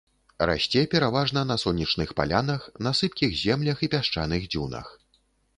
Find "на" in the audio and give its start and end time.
1.51-1.57, 2.87-2.97